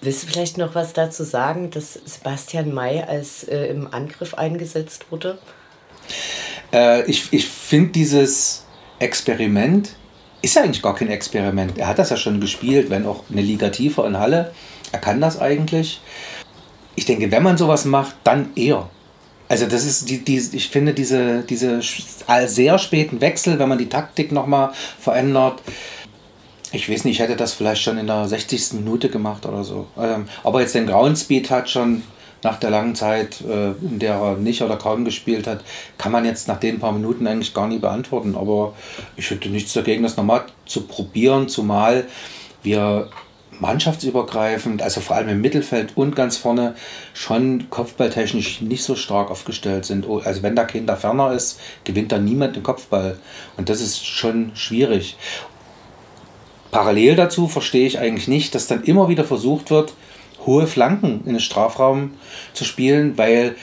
Willst 0.00 0.22
du 0.22 0.26
vielleicht 0.28 0.58
noch 0.58 0.74
was 0.74 0.92
dazu 0.92 1.24
sagen, 1.24 1.70
dass 1.70 1.94
Sebastian 2.04 2.72
May 2.72 3.02
als 3.02 3.44
äh, 3.44 3.66
im 3.66 3.92
Angriff 3.92 4.34
eingesetzt 4.34 5.06
wurde? 5.10 5.38
Äh, 6.72 7.08
ich 7.10 7.32
ich 7.32 7.46
finde 7.48 7.90
dieses 7.90 8.64
Experiment 8.98 9.90
ist 10.40 10.54
ja 10.54 10.62
eigentlich 10.62 10.82
gar 10.82 10.94
kein 10.94 11.08
Experiment. 11.08 11.76
Er 11.78 11.88
hat 11.88 11.98
das 11.98 12.10
ja 12.10 12.16
schon 12.16 12.40
gespielt, 12.40 12.90
wenn 12.90 13.06
auch 13.06 13.24
eine 13.30 13.42
Liga 13.42 13.70
tiefer 13.70 14.06
in 14.06 14.18
Halle. 14.18 14.52
Er 14.92 15.00
kann 15.00 15.20
das 15.20 15.40
eigentlich. 15.40 16.00
Ich 16.94 17.04
denke, 17.04 17.30
wenn 17.30 17.42
man 17.42 17.58
sowas 17.58 17.84
macht, 17.84 18.14
dann 18.24 18.50
eher. 18.54 18.88
Also 19.48 19.66
das 19.66 19.84
ist 19.84 20.08
die, 20.10 20.24
die 20.24 20.38
ich 20.52 20.68
finde 20.68 20.92
diese, 20.94 21.42
diese 21.42 21.80
sehr 22.46 22.78
späten 22.78 23.20
Wechsel, 23.20 23.58
wenn 23.58 23.68
man 23.68 23.78
die 23.78 23.88
Taktik 23.88 24.30
nochmal 24.30 24.72
verändert, 25.00 25.62
ich 26.72 26.90
weiß 26.90 27.04
nicht, 27.04 27.16
ich 27.16 27.20
hätte 27.20 27.36
das 27.36 27.54
vielleicht 27.54 27.82
schon 27.82 27.98
in 27.98 28.06
der 28.06 28.28
60. 28.28 28.74
Minute 28.74 29.08
gemacht 29.08 29.46
oder 29.46 29.64
so. 29.64 29.86
Ähm, 29.98 30.26
aber 30.44 30.60
jetzt 30.60 30.74
den 30.74 30.86
Groundspeed 30.86 31.50
hat 31.50 31.70
schon 31.70 32.02
nach 32.42 32.58
der 32.60 32.70
langen 32.70 32.94
Zeit, 32.94 33.40
äh, 33.40 33.70
in 33.70 33.98
der 33.98 34.14
er 34.14 34.36
nicht 34.36 34.62
oder 34.62 34.76
kaum 34.76 35.04
gespielt 35.04 35.46
hat, 35.46 35.64
kann 35.96 36.12
man 36.12 36.24
jetzt 36.24 36.46
nach 36.46 36.60
den 36.60 36.78
paar 36.78 36.92
Minuten 36.92 37.26
eigentlich 37.26 37.54
gar 37.54 37.66
nicht 37.66 37.80
beantworten. 37.80 38.36
Aber 38.36 38.74
ich 39.16 39.30
hätte 39.30 39.48
nichts 39.48 39.72
dagegen, 39.72 40.02
das 40.02 40.16
nochmal 40.16 40.44
zu 40.66 40.82
probieren, 40.82 41.48
zumal 41.48 42.06
wir 42.62 43.08
mannschaftsübergreifend, 43.60 44.82
also 44.82 45.00
vor 45.00 45.16
allem 45.16 45.30
im 45.30 45.40
Mittelfeld 45.40 45.96
und 45.96 46.14
ganz 46.14 46.36
vorne, 46.36 46.76
schon 47.12 47.68
kopfballtechnisch 47.70 48.60
nicht 48.60 48.84
so 48.84 48.94
stark 48.94 49.30
aufgestellt 49.30 49.84
sind. 49.84 50.08
Oh, 50.08 50.18
also 50.18 50.42
wenn 50.42 50.54
da 50.54 50.64
kein 50.64 50.86
da 50.86 50.94
ferner 50.94 51.32
ist, 51.32 51.58
gewinnt 51.82 52.12
da 52.12 52.18
niemand 52.18 52.54
den 52.54 52.62
Kopfball. 52.62 53.18
Und 53.56 53.68
das 53.68 53.80
ist 53.80 54.06
schon 54.06 54.52
schwierig. 54.54 55.16
Parallel 56.70 57.16
dazu 57.16 57.48
verstehe 57.48 57.86
ich 57.86 57.98
eigentlich 57.98 58.28
nicht, 58.28 58.54
dass 58.54 58.66
dann 58.66 58.84
immer 58.84 59.08
wieder 59.08 59.24
versucht 59.24 59.70
wird, 59.70 59.94
hohe 60.46 60.66
Flanken 60.66 61.22
in 61.24 61.32
den 61.32 61.40
Strafraum 61.40 62.12
zu 62.52 62.64
spielen, 62.64 63.16
weil 63.16 63.56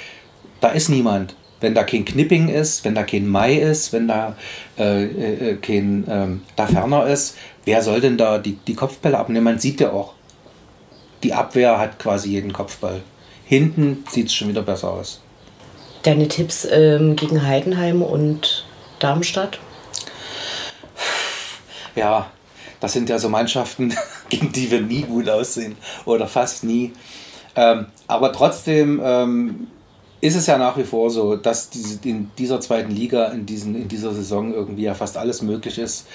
da 0.62 0.70
ist 0.70 0.90
niemand. 0.90 1.36
Wenn 1.62 1.74
da 1.74 1.84
kein 1.84 2.06
Knipping 2.06 2.50
ist, 2.50 2.84
wenn 2.84 2.96
da 2.96 3.04
kein 3.04 3.28
Mai 3.28 3.56
ist, 3.56 3.94
wenn 3.94 4.08
da 4.08 4.36
äh, 4.78 5.06
äh, 5.06 5.56
kein 5.56 6.06
ähm, 6.10 6.42
da 6.56 6.68
ferner 6.68 7.08
ist, 7.08 7.38
wer 7.64 7.82
soll 7.82 8.02
denn 8.02 8.18
da 8.18 8.38
die, 8.38 8.58
die 8.68 8.76
Kopfbälle 8.76 9.18
abnehmen? 9.18 9.46
Man 9.46 9.60
sieht 9.60 9.80
ja 9.80 9.92
auch, 9.92 10.14
die 11.24 11.34
Abwehr 11.34 11.80
hat 11.80 11.98
quasi 11.98 12.32
jeden 12.32 12.54
Kopfball. 12.54 13.02
Hinten 13.46 14.04
sieht 14.10 14.28
es 14.28 14.34
schon 14.34 14.50
wieder 14.50 14.64
besser 14.64 14.92
aus. 14.92 15.22
Deine 16.04 16.28
Tipps 16.28 16.68
ähm, 16.70 17.16
gegen 17.16 17.48
Heidenheim 17.48 18.02
und 18.02 18.66
Darmstadt? 19.00 19.60
Ja, 21.96 22.30
das 22.86 22.94
sind 22.94 23.10
ja 23.10 23.18
so 23.18 23.30
Mannschaften, 23.30 23.96
gegen 24.30 24.52
die 24.52 24.70
wir 24.70 24.80
nie 24.80 25.02
gut 25.02 25.28
aussehen 25.28 25.76
oder 26.06 26.28
fast 26.28 26.64
nie. 26.64 26.94
Ähm, 27.56 27.88
aber 28.06 28.32
trotzdem 28.32 29.02
ähm, 29.04 29.68
ist 30.22 30.36
es 30.36 30.46
ja 30.46 30.60
nach 30.60 30.78
wie 30.78 30.84
vor 30.84 31.10
so, 31.10 31.36
dass 31.36 31.72
diese, 31.72 31.98
in 32.08 32.30
dieser 32.38 32.62
zweiten 32.62 32.92
Liga, 32.92 33.26
in, 33.30 33.48
diesen, 33.48 33.74
in 33.74 33.88
dieser 33.88 34.14
Saison 34.14 34.54
irgendwie 34.54 34.84
ja 34.84 34.94
fast 34.94 35.18
alles 35.18 35.42
möglich 35.42 35.80
ist. 35.80 36.06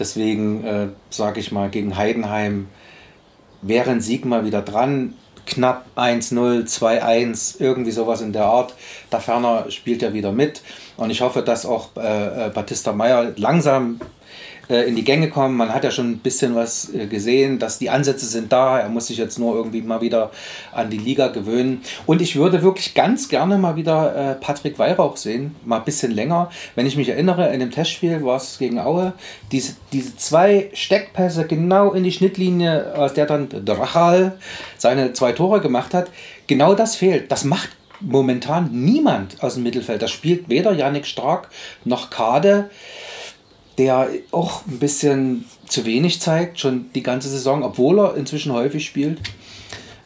Deswegen 0.00 0.64
äh, 0.64 0.88
sage 1.10 1.38
ich 1.38 1.52
mal, 1.52 1.70
gegen 1.70 1.96
Heidenheim 1.96 2.66
wäre 3.62 3.92
ein 3.92 4.00
Sieg 4.00 4.24
mal 4.24 4.44
wieder 4.44 4.62
dran. 4.62 5.14
Knapp 5.46 5.86
1-0, 5.94 6.64
2-1, 6.66 7.60
irgendwie 7.60 7.92
sowas 7.92 8.20
in 8.20 8.32
der 8.32 8.46
Art. 8.46 8.74
Da 9.10 9.20
ferner 9.20 9.70
spielt 9.70 10.02
er 10.02 10.12
wieder 10.12 10.32
mit. 10.32 10.60
Und 10.96 11.10
ich 11.10 11.20
hoffe, 11.20 11.42
dass 11.42 11.66
auch 11.66 11.90
äh, 11.96 12.46
äh 12.46 12.50
Batista 12.50 12.92
Meyer 12.92 13.32
langsam 13.36 14.00
in 14.74 14.96
die 14.96 15.04
Gänge 15.04 15.28
kommen. 15.28 15.56
Man 15.56 15.72
hat 15.72 15.84
ja 15.84 15.90
schon 15.90 16.10
ein 16.10 16.18
bisschen 16.18 16.54
was 16.54 16.92
äh, 16.92 17.06
gesehen, 17.06 17.58
dass 17.58 17.78
die 17.78 17.90
Ansätze 17.90 18.26
sind 18.26 18.52
da. 18.52 18.80
Er 18.80 18.88
muss 18.88 19.06
sich 19.06 19.18
jetzt 19.18 19.38
nur 19.38 19.54
irgendwie 19.54 19.82
mal 19.82 20.00
wieder 20.00 20.30
an 20.72 20.90
die 20.90 20.98
Liga 20.98 21.28
gewöhnen. 21.28 21.82
Und 22.06 22.20
ich 22.20 22.36
würde 22.36 22.62
wirklich 22.62 22.94
ganz 22.94 23.28
gerne 23.28 23.58
mal 23.58 23.76
wieder 23.76 24.14
äh, 24.14 24.34
Patrick 24.34 24.78
Weihrauch 24.78 25.16
sehen, 25.16 25.54
mal 25.64 25.78
ein 25.78 25.84
bisschen 25.84 26.10
länger. 26.12 26.50
Wenn 26.74 26.86
ich 26.86 26.96
mich 26.96 27.08
erinnere, 27.08 27.52
in 27.52 27.60
dem 27.60 27.70
Testspiel 27.70 28.24
war 28.24 28.36
es 28.36 28.58
gegen 28.58 28.80
Aue, 28.80 29.12
diese, 29.52 29.74
diese 29.92 30.16
zwei 30.16 30.70
Steckpässe 30.72 31.46
genau 31.46 31.92
in 31.92 32.02
die 32.02 32.12
Schnittlinie, 32.12 32.94
aus 32.96 33.14
der 33.14 33.26
dann 33.26 33.48
Drachal 33.48 34.38
seine 34.78 35.12
zwei 35.12 35.32
Tore 35.32 35.60
gemacht 35.60 35.94
hat. 35.94 36.10
Genau 36.46 36.74
das 36.74 36.96
fehlt. 36.96 37.30
Das 37.30 37.44
macht 37.44 37.70
momentan 38.00 38.70
niemand 38.72 39.42
aus 39.42 39.54
dem 39.54 39.62
Mittelfeld. 39.62 40.02
Das 40.02 40.10
spielt 40.10 40.48
weder 40.48 40.72
Yannick 40.72 41.06
Stark 41.06 41.48
noch 41.84 42.10
Kade 42.10 42.70
der 43.78 44.08
auch 44.32 44.66
ein 44.66 44.78
bisschen 44.78 45.44
zu 45.68 45.84
wenig 45.84 46.20
zeigt, 46.20 46.60
schon 46.60 46.86
die 46.94 47.02
ganze 47.02 47.28
Saison, 47.28 47.62
obwohl 47.62 47.98
er 48.00 48.16
inzwischen 48.16 48.52
häufig 48.52 48.86
spielt. 48.86 49.20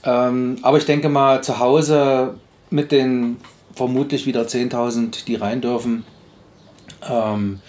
Ähm, 0.04 0.58
aber 0.62 0.78
ich 0.78 0.86
denke 0.86 1.08
mal, 1.08 1.42
zu 1.42 1.58
Hause 1.58 2.34
mit 2.70 2.90
den 2.90 3.36
vermutlich 3.74 4.26
wieder 4.26 4.42
10.000, 4.42 5.24
die 5.24 5.36
rein 5.36 5.60
dürfen, 5.60 6.04
ähm, 7.08 7.60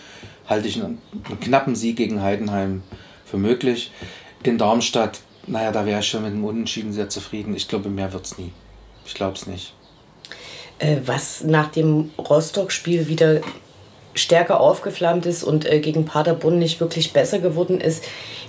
halte 0.48 0.68
ich 0.68 0.82
einen, 0.82 1.00
einen, 1.26 1.40
knappen 1.40 1.76
Sieg 1.76 1.98
gegen 1.98 2.22
Heidenheim 2.22 2.84
für 3.26 3.38
möglich. 3.38 3.92
In 4.44 4.58
Darmstadt, 4.58 5.22
naja, 5.48 5.72
da 5.72 5.86
wäre 5.86 6.00
ich 6.00 6.08
schon 6.08 6.24
mit 6.24 6.34
dem 6.34 6.44
Unentschieden 6.44 6.94
sehr 6.94 7.10
zufrieden. 7.10 7.56
Ich 7.56 7.68
glaube, 7.68 7.90
mehr 7.90 8.12
wird 8.12 8.26
es 8.26 8.38
nie. 8.38 8.52
Ich 9.06 9.14
glaube 9.14 9.36
es 9.36 9.48
nicht. 9.48 9.74
Äh, 10.80 10.98
was 11.06 11.44
nach 11.44 11.68
dem 11.68 12.10
Rostock-Spiel 12.18 13.08
wieder 13.08 13.42
stärker 14.14 14.60
aufgeflammt 14.60 15.26
ist 15.26 15.44
und 15.44 15.66
äh, 15.66 15.80
gegen 15.80 16.06
Paderborn 16.06 16.60
nicht 16.60 16.80
wirklich 16.80 17.14
besser 17.14 17.40
geworden 17.40 17.80
ist, 17.80 18.04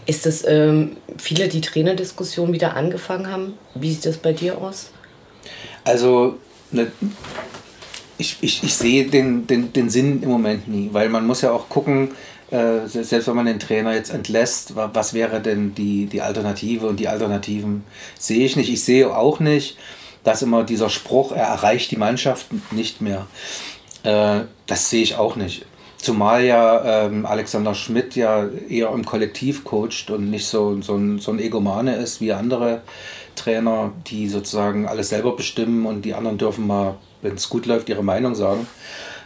ist 0.07 0.27
das 0.27 0.45
ähm, 0.47 0.97
viele 1.19 1.49
die 1.49 1.61
Trainerdiskussion 1.61 2.53
wieder 2.53 2.77
angefangen 2.77 3.31
haben. 3.31 3.55
Wie 3.75 3.93
sieht 3.93 4.07
das 4.07 4.17
bei 4.17 4.33
dir 4.33 4.59
aus? 4.59 4.91
Also 5.85 6.37
ne, 6.71 6.91
ich, 8.19 8.39
ich, 8.41 8.63
ich 8.63 8.75
sehe 8.75 9.07
den, 9.07 9.47
den, 9.47 9.73
den 9.73 9.91
Sinn 9.91 10.23
im 10.23 10.29
Moment 10.29 10.69
nie, 10.69 10.91
weil 10.93 11.09
man 11.09 11.27
muss 11.27 11.43
ja 11.43 11.53
auch 11.53 11.69
gucken, 11.69 12.13
äh, 12.51 12.87
selbst 12.87 13.29
wenn 13.29 13.37
man 13.37 13.47
den 13.47 13.59
Trainer 13.59 13.95
jetzt 13.95 14.13
entlässt, 14.13 14.75
was 14.77 15.15
wäre 15.15 15.41
denn 15.41 15.75
die, 15.75 16.07
die 16.07 16.21
Alternative 16.21 16.87
und 16.87 17.01
die 17.01 17.09
Alternativen 17.09 17.85
sehe 18.19 18.45
ich 18.45 18.57
nicht. 18.57 18.71
Ich 18.71 18.85
sehe 18.85 19.15
auch 19.15 19.41
nicht, 19.41 19.77
dass 20.25 20.43
immer 20.43 20.63
dieser 20.63 20.91
Spruch, 20.91 21.33
er 21.33 21.47
erreicht 21.47 21.91
die 21.91 21.97
Mannschaft 21.97 22.47
nicht 22.73 23.01
mehr. 23.01 23.27
Äh, 24.03 24.41
das 24.67 24.91
sehe 24.91 25.03
ich 25.03 25.17
auch 25.17 25.37
nicht. 25.37 25.67
Zumal 25.97 26.45
ja 26.45 27.07
ähm, 27.07 27.25
Alexander 27.27 27.75
Schmidt 27.75 28.17
ja 28.17 28.49
eher 28.69 28.91
im 28.91 29.05
Kollektiv 29.05 29.63
coacht 29.63 30.11
und 30.11 30.31
nicht 30.31 30.47
so, 30.47 30.81
so, 30.83 30.97
ein, 30.97 31.21
so 31.21 31.31
ein 31.31 31.39
Egomane 31.39 31.95
ist 31.95 32.21
wie 32.21 32.33
andere 32.33 32.83
Trainer, 33.37 33.93
die 34.09 34.29
sozusagen 34.29 34.89
alles 34.89 35.11
selber 35.11 35.37
bestimmen 35.37 35.87
und 35.87 36.05
die 36.05 36.15
anderen 36.15 36.39
dürfen 36.39 36.67
mal, 36.67 36.97
wenn 37.23 37.35
es 37.35 37.49
gut 37.49 37.67
läuft, 37.67 37.89
ihre 37.89 38.03
Meinung 38.03 38.35
sagen. 38.35 38.67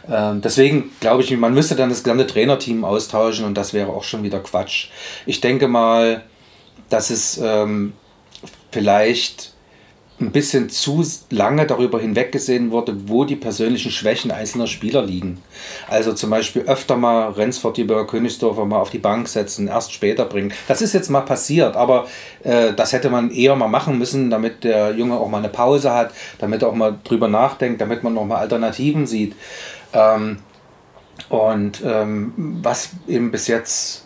Ähm, 0.07 0.41
deswegen 0.41 0.91
glaube 0.99 1.23
ich, 1.23 1.35
man 1.35 1.53
müsste 1.53 1.75
dann 1.75 1.89
das 1.89 2.03
gesamte 2.03 2.27
Trainerteam 2.27 2.85
austauschen 2.85 3.45
und 3.45 3.55
das 3.55 3.73
wäre 3.73 3.89
auch 3.89 4.03
schon 4.03 4.23
wieder 4.23 4.39
Quatsch. 4.39 4.89
Ich 5.25 5.41
denke 5.41 5.67
mal, 5.67 6.23
dass 6.89 7.09
es 7.09 7.39
ähm, 7.43 7.93
vielleicht 8.71 9.53
ein 10.19 10.31
bisschen 10.31 10.69
zu 10.69 11.05
lange 11.29 11.67
darüber 11.67 11.99
hinweggesehen 11.99 12.71
wurde, 12.71 13.07
wo 13.07 13.23
die 13.23 13.35
persönlichen 13.35 13.91
Schwächen 13.91 14.31
einzelner 14.31 14.65
Spieler 14.65 15.03
liegen. 15.03 15.43
Also 15.87 16.13
zum 16.13 16.31
Beispiel 16.31 16.63
öfter 16.63 16.97
mal 16.97 17.29
Rendsford, 17.31 17.77
Dieberger, 17.77 18.07
Königsdorfer 18.07 18.65
mal 18.65 18.79
auf 18.79 18.89
die 18.89 18.97
Bank 18.97 19.27
setzen, 19.27 19.67
erst 19.67 19.93
später 19.93 20.25
bringen. 20.25 20.53
Das 20.67 20.81
ist 20.81 20.93
jetzt 20.93 21.09
mal 21.09 21.21
passiert, 21.21 21.75
aber 21.75 22.07
äh, 22.43 22.73
das 22.73 22.93
hätte 22.93 23.11
man 23.11 23.29
eher 23.29 23.55
mal 23.55 23.67
machen 23.67 23.99
müssen, 23.99 24.31
damit 24.31 24.63
der 24.63 24.95
Junge 24.95 25.17
auch 25.17 25.29
mal 25.29 25.37
eine 25.37 25.49
Pause 25.49 25.93
hat, 25.93 26.11
damit 26.39 26.63
er 26.63 26.69
auch 26.69 26.75
mal 26.75 26.97
drüber 27.03 27.27
nachdenkt, 27.27 27.79
damit 27.79 28.01
man 28.01 28.15
noch 28.15 28.25
mal 28.25 28.37
Alternativen 28.37 29.05
sieht. 29.05 29.35
Ähm, 29.93 30.39
und 31.29 31.81
ähm, 31.85 32.59
was 32.63 32.89
eben 33.07 33.29
bis 33.29 33.47
jetzt, 33.47 34.05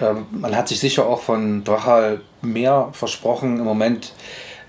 äh, 0.00 0.14
man 0.32 0.56
hat 0.56 0.66
sich 0.66 0.80
sicher 0.80 1.06
auch 1.06 1.20
von 1.20 1.62
Drachal 1.62 2.22
mehr 2.42 2.88
versprochen. 2.92 3.58
Im 3.58 3.64
Moment 3.64 4.12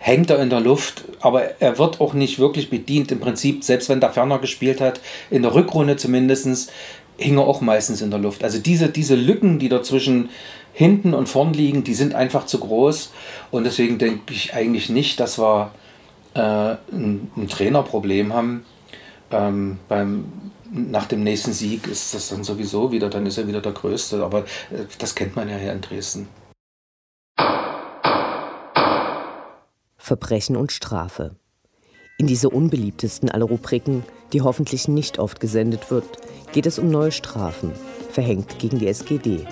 hängt 0.06 0.30
er 0.30 0.40
in 0.40 0.52
der 0.52 0.60
Luft, 0.60 1.04
aber 1.20 1.60
er 1.60 1.80
wird 1.80 2.00
auch 2.00 2.14
nicht 2.14 2.38
wirklich 2.38 2.70
bedient. 2.70 3.12
Im 3.12 3.20
Prinzip, 3.20 3.64
selbst 3.64 3.90
wenn 3.90 4.00
der 4.00 4.12
Ferner 4.12 4.38
gespielt 4.38 4.80
hat, 4.80 5.00
in 5.32 5.42
der 5.42 5.56
Rückrunde 5.56 5.98
zumindest, 5.98 6.72
hing 7.18 7.40
er 7.40 7.48
auch 7.48 7.60
meistens 7.60 8.04
in 8.04 8.12
der 8.12 8.20
Luft. 8.20 8.44
Also 8.44 8.60
diese, 8.60 8.90
diese 8.90 9.16
Lücken, 9.16 9.58
die 9.58 9.68
dazwischen 9.68 10.30
hinten 10.74 11.16
und 11.16 11.28
vorn 11.28 11.54
liegen, 11.54 11.84
die 11.84 11.96
sind 11.96 12.14
einfach 12.14 12.46
zu 12.46 12.60
groß. 12.60 13.14
Und 13.50 13.64
deswegen 13.64 13.98
denke 13.98 14.32
ich 14.32 14.54
eigentlich 14.54 14.90
nicht, 14.90 15.20
dass 15.20 15.40
wir 15.40 15.72
äh, 16.36 16.40
ein, 16.40 17.32
ein, 17.36 17.48
Trainerproblem 17.48 18.32
haben, 18.32 18.64
ähm, 19.32 19.80
beim, 19.88 20.26
nach 20.72 21.08
dem 21.08 21.24
nächsten 21.24 21.52
Sieg 21.52 21.88
ist 21.88 22.14
das 22.14 22.30
dann 22.30 22.44
sowieso 22.44 22.92
wieder, 22.92 23.10
dann 23.10 23.26
ist 23.26 23.40
er 23.40 23.48
wieder 23.48 23.60
der 23.62 23.72
Größte. 23.72 24.24
Aber 24.24 24.42
äh, 24.70 24.86
das 25.00 25.16
kennt 25.16 25.36
man 25.36 25.50
ja 25.50 25.58
hier 25.58 25.74
in 25.74 25.82
Dresden. 25.82 26.28
Verbrechen 30.06 30.56
und 30.56 30.72
Strafe. 30.72 31.36
In 32.20 32.28
dieser 32.28 32.54
unbeliebtesten 32.54 33.32
aller 33.32 33.46
Rubriken, 33.46 34.04
die 34.34 34.42
hoffentlich 34.44 34.88
nicht 34.88 35.18
oft 35.18 35.40
gesendet 35.40 35.90
wird, 35.90 36.06
geht 36.52 36.68
es 36.68 36.78
um 36.78 36.92
neue 36.92 37.12
Strafen, 37.12 37.72
verhängt 38.12 38.60
gegen 38.60 38.78
die 38.78 38.88
SGD. 38.88 39.48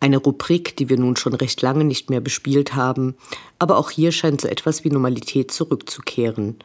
Eine 0.00 0.18
Rubrik, 0.18 0.76
die 0.76 0.90
wir 0.90 0.98
nun 0.98 1.16
schon 1.16 1.32
recht 1.32 1.62
lange 1.62 1.84
nicht 1.84 2.10
mehr 2.10 2.20
bespielt 2.20 2.74
haben, 2.74 3.16
aber 3.58 3.78
auch 3.78 3.90
hier 3.90 4.12
scheint 4.12 4.42
so 4.42 4.48
etwas 4.48 4.84
wie 4.84 4.90
Normalität 4.90 5.50
zurückzukehren. 5.50 6.58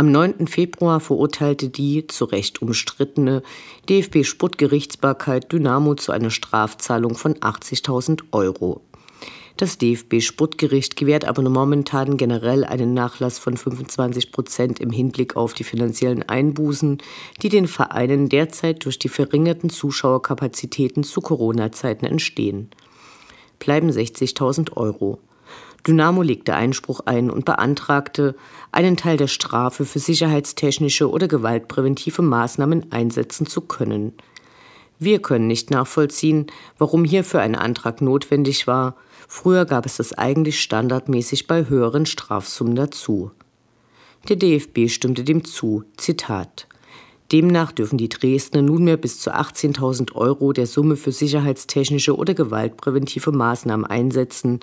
Am 0.00 0.12
9. 0.12 0.46
Februar 0.46 1.00
verurteilte 1.00 1.70
die, 1.70 2.06
zu 2.06 2.26
Recht 2.26 2.62
umstrittene, 2.62 3.42
DFB-Sportgerichtsbarkeit 3.88 5.50
Dynamo 5.50 5.96
zu 5.96 6.12
einer 6.12 6.30
Strafzahlung 6.30 7.16
von 7.16 7.34
80.000 7.34 8.22
Euro. 8.30 8.80
Das 9.56 9.76
DFB-Sportgericht 9.76 10.94
gewährt 10.94 11.24
aber 11.24 11.42
momentan 11.42 12.16
generell 12.16 12.64
einen 12.64 12.94
Nachlass 12.94 13.40
von 13.40 13.56
25 13.56 14.30
Prozent 14.30 14.78
im 14.78 14.92
Hinblick 14.92 15.34
auf 15.34 15.52
die 15.52 15.64
finanziellen 15.64 16.22
Einbußen, 16.22 16.98
die 17.42 17.48
den 17.48 17.66
Vereinen 17.66 18.28
derzeit 18.28 18.84
durch 18.84 19.00
die 19.00 19.08
verringerten 19.08 19.68
Zuschauerkapazitäten 19.68 21.02
zu 21.02 21.20
Corona-Zeiten 21.20 22.06
entstehen. 22.06 22.70
Bleiben 23.58 23.90
60.000 23.90 24.74
Euro. 24.76 25.18
Dynamo 25.86 26.22
legte 26.22 26.54
Einspruch 26.54 27.00
ein 27.06 27.30
und 27.30 27.44
beantragte, 27.44 28.34
einen 28.72 28.96
Teil 28.96 29.16
der 29.16 29.26
Strafe 29.26 29.84
für 29.84 29.98
sicherheitstechnische 29.98 31.10
oder 31.10 31.28
gewaltpräventive 31.28 32.22
Maßnahmen 32.22 32.92
einsetzen 32.92 33.46
zu 33.46 33.62
können. 33.62 34.12
Wir 34.98 35.22
können 35.22 35.46
nicht 35.46 35.70
nachvollziehen, 35.70 36.46
warum 36.76 37.04
hierfür 37.04 37.40
ein 37.40 37.54
Antrag 37.54 38.00
notwendig 38.00 38.66
war. 38.66 38.96
Früher 39.28 39.64
gab 39.64 39.86
es 39.86 39.96
das 39.96 40.12
eigentlich 40.12 40.60
standardmäßig 40.60 41.46
bei 41.46 41.68
höheren 41.68 42.06
Strafsummen 42.06 42.74
dazu. 42.74 43.30
Der 44.28 44.36
DFB 44.36 44.88
stimmte 44.88 45.24
dem 45.24 45.44
zu. 45.44 45.84
Zitat 45.96 46.67
Demnach 47.30 47.72
dürfen 47.72 47.98
die 47.98 48.08
Dresdner 48.08 48.62
nunmehr 48.62 48.96
bis 48.96 49.20
zu 49.20 49.34
18.000 49.34 50.14
Euro 50.14 50.54
der 50.54 50.66
Summe 50.66 50.96
für 50.96 51.12
sicherheitstechnische 51.12 52.16
oder 52.16 52.32
gewaltpräventive 52.32 53.32
Maßnahmen 53.32 53.84
einsetzen, 53.84 54.60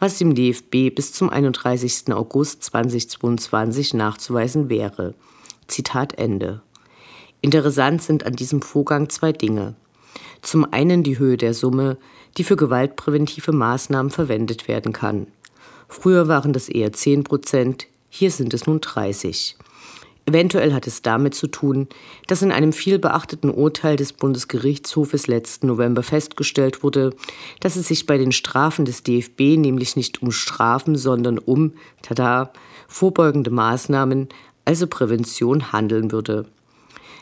was 0.00 0.18
dem 0.18 0.34
DFB 0.34 0.92
bis 0.92 1.12
zum 1.12 1.30
31. 1.30 2.12
August 2.12 2.64
2022 2.64 3.94
nachzuweisen 3.94 4.68
wäre. 4.68 5.14
Zitat 5.68 6.18
Ende. 6.18 6.60
Interessant 7.40 8.02
sind 8.02 8.26
an 8.26 8.34
diesem 8.34 8.62
Vorgang 8.62 9.08
zwei 9.10 9.30
Dinge. 9.32 9.76
Zum 10.42 10.72
einen 10.72 11.04
die 11.04 11.20
Höhe 11.20 11.36
der 11.36 11.54
Summe, 11.54 11.98
die 12.36 12.42
für 12.42 12.56
gewaltpräventive 12.56 13.52
Maßnahmen 13.52 14.10
verwendet 14.10 14.66
werden 14.66 14.92
kann. 14.92 15.28
Früher 15.88 16.26
waren 16.26 16.52
das 16.52 16.68
eher 16.68 16.92
10 16.92 17.22
Prozent, 17.22 17.86
hier 18.10 18.32
sind 18.32 18.54
es 18.54 18.66
nun 18.66 18.80
30. 18.80 19.56
Eventuell 20.28 20.74
hat 20.74 20.86
es 20.86 21.00
damit 21.00 21.34
zu 21.34 21.46
tun, 21.46 21.88
dass 22.26 22.42
in 22.42 22.52
einem 22.52 22.74
vielbeachteten 22.74 23.48
Urteil 23.48 23.96
des 23.96 24.12
Bundesgerichtshofes 24.12 25.26
letzten 25.26 25.68
November 25.68 26.02
festgestellt 26.02 26.82
wurde, 26.82 27.14
dass 27.60 27.76
es 27.76 27.88
sich 27.88 28.04
bei 28.04 28.18
den 28.18 28.30
Strafen 28.30 28.84
des 28.84 29.02
DFB 29.02 29.56
nämlich 29.56 29.96
nicht 29.96 30.20
um 30.20 30.30
Strafen, 30.30 30.96
sondern 30.96 31.38
um, 31.38 31.72
tada, 32.02 32.52
vorbeugende 32.88 33.48
Maßnahmen, 33.50 34.28
also 34.66 34.86
Prävention 34.86 35.72
handeln 35.72 36.12
würde 36.12 36.44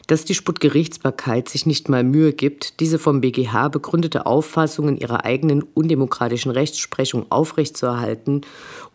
dass 0.07 0.25
die 0.25 0.35
Sputtgerichtsbarkeit 0.35 1.49
sich 1.49 1.66
nicht 1.66 1.88
mal 1.88 2.05
Mühe 2.05 2.33
gibt, 2.33 2.81
diese 2.81 2.99
vom 2.99 3.21
BGH 3.21 3.69
begründete 3.69 4.27
Auffassung 4.27 4.88
in 4.88 4.97
ihrer 4.97 5.25
eigenen 5.25 5.62
undemokratischen 5.62 6.53
Rechtsprechung 6.53 7.27
aufrechtzuerhalten, 7.31 8.42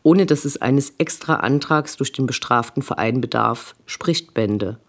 ohne 0.03 0.25
dass 0.25 0.45
es 0.45 0.61
eines 0.61 0.93
extra 0.97 1.35
Antrags 1.35 1.97
durch 1.97 2.11
den 2.11 2.27
bestraften 2.27 2.81
Verein 2.81 3.19
bedarf, 3.19 3.75
spricht 3.85 4.33
Bände. 4.33 4.79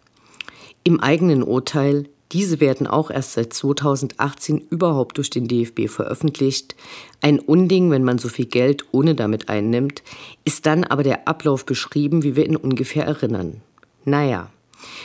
Im 0.82 0.98
eigenen 0.98 1.44
Urteil 1.44 2.08
diese 2.32 2.60
werden 2.60 2.86
auch 2.86 3.10
erst 3.10 3.32
seit 3.32 3.52
2018 3.52 4.58
überhaupt 4.70 5.18
durch 5.18 5.30
den 5.30 5.48
DFB 5.48 5.88
veröffentlicht. 5.88 6.76
Ein 7.20 7.40
Unding, 7.40 7.90
wenn 7.90 8.04
man 8.04 8.18
so 8.18 8.28
viel 8.28 8.46
Geld 8.46 8.84
ohne 8.92 9.14
damit 9.14 9.48
einnimmt, 9.48 10.02
ist 10.44 10.66
dann 10.66 10.84
aber 10.84 11.02
der 11.02 11.26
Ablauf 11.26 11.66
beschrieben, 11.66 12.22
wie 12.22 12.36
wir 12.36 12.46
ihn 12.46 12.56
ungefähr 12.56 13.04
erinnern. 13.04 13.62
Naja, 14.04 14.50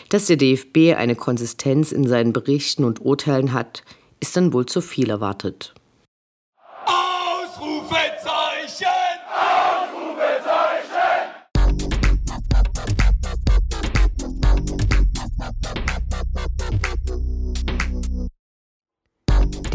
dass 0.09 0.27
der 0.27 0.37
DFB 0.37 0.95
eine 0.95 1.15
Konsistenz 1.15 1.91
in 1.91 2.07
seinen 2.07 2.33
Berichten 2.33 2.83
und 2.83 3.01
Urteilen 3.01 3.53
hat, 3.53 3.83
ist 4.19 4.37
dann 4.37 4.53
wohl 4.53 4.65
zu 4.65 4.81
viel 4.81 5.09
erwartet. 5.09 5.73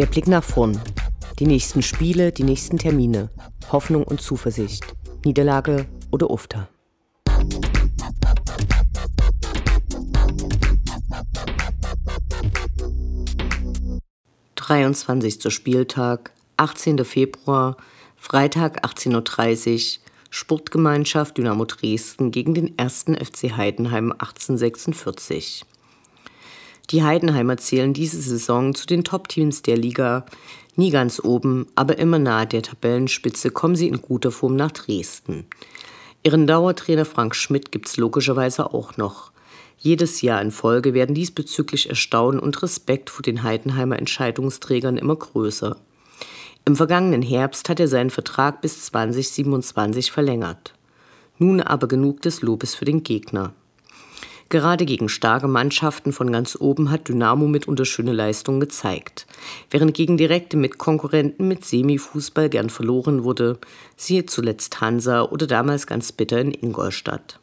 Der 0.00 0.06
Blick 0.06 0.26
nach 0.28 0.42
vorn. 0.42 0.80
Die 1.40 1.46
nächsten 1.46 1.82
Spiele, 1.82 2.32
die 2.32 2.42
nächsten 2.42 2.78
Termine. 2.78 3.28
Hoffnung 3.70 4.02
und 4.02 4.22
Zuversicht. 4.22 4.82
Niederlage 5.26 5.84
oder 6.10 6.30
Ufter. 6.30 6.70
Dreiundzwanzigster 14.54 15.50
Spieltag, 15.50 16.32
18. 16.56 17.04
Februar, 17.04 17.76
Freitag 18.16 18.82
18.30 18.82 19.98
Uhr, 19.98 20.02
Sportgemeinschaft 20.30 21.36
Dynamo 21.36 21.66
Dresden 21.66 22.30
gegen 22.30 22.54
den 22.54 22.78
1. 22.78 23.04
FC 23.22 23.54
Heidenheim 23.54 24.12
1846. 24.12 25.66
Die 26.90 27.04
Heidenheimer 27.04 27.56
zählen 27.56 27.94
diese 27.94 28.20
Saison 28.20 28.74
zu 28.74 28.84
den 28.84 29.04
Top-Teams 29.04 29.62
der 29.62 29.76
Liga. 29.76 30.26
Nie 30.74 30.90
ganz 30.90 31.20
oben, 31.22 31.68
aber 31.76 31.98
immer 31.98 32.18
nahe 32.18 32.48
der 32.48 32.62
Tabellenspitze 32.62 33.52
kommen 33.52 33.76
sie 33.76 33.86
in 33.86 34.02
guter 34.02 34.32
Form 34.32 34.56
nach 34.56 34.72
Dresden. 34.72 35.46
Ihren 36.24 36.48
Dauertrainer 36.48 37.04
Frank 37.04 37.36
Schmidt 37.36 37.70
gibt 37.70 37.86
es 37.86 37.96
logischerweise 37.96 38.74
auch 38.74 38.96
noch. 38.96 39.30
Jedes 39.78 40.20
Jahr 40.20 40.42
in 40.42 40.50
Folge 40.50 40.92
werden 40.92 41.14
diesbezüglich 41.14 41.88
Erstaunen 41.88 42.40
und 42.40 42.60
Respekt 42.62 43.08
vor 43.08 43.22
den 43.22 43.44
Heidenheimer 43.44 43.98
Entscheidungsträgern 43.98 44.98
immer 44.98 45.16
größer. 45.16 45.76
Im 46.66 46.76
vergangenen 46.76 47.22
Herbst 47.22 47.68
hat 47.68 47.80
er 47.80 47.88
seinen 47.88 48.10
Vertrag 48.10 48.60
bis 48.60 48.84
2027 48.86 50.10
verlängert. 50.10 50.74
Nun 51.38 51.60
aber 51.60 51.88
genug 51.88 52.20
des 52.20 52.42
Lobes 52.42 52.74
für 52.74 52.84
den 52.84 53.02
Gegner. 53.02 53.54
Gerade 54.50 54.84
gegen 54.84 55.08
starke 55.08 55.46
Mannschaften 55.46 56.12
von 56.12 56.32
ganz 56.32 56.56
oben 56.58 56.90
hat 56.90 57.06
Dynamo 57.06 57.46
mitunter 57.46 57.84
schöne 57.84 58.12
Leistungen 58.12 58.58
gezeigt. 58.58 59.28
Während 59.70 59.94
gegen 59.94 60.16
direkte 60.16 60.56
Mitkonkurrenten 60.56 61.46
mit 61.46 61.64
Semifußball 61.64 62.48
gern 62.48 62.68
verloren 62.68 63.22
wurde, 63.22 63.58
siehe 63.96 64.26
zuletzt 64.26 64.80
Hansa 64.80 65.22
oder 65.22 65.46
damals 65.46 65.86
ganz 65.86 66.10
bitter 66.10 66.40
in 66.40 66.50
Ingolstadt. 66.50 67.38